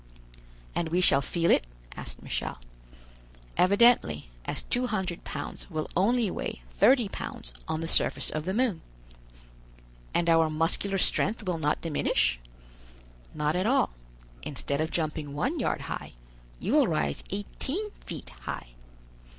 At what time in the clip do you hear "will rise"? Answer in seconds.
16.73-17.23